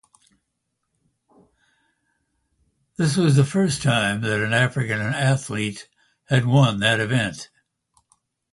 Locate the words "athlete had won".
4.99-6.79